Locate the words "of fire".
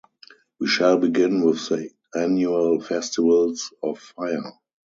3.83-4.53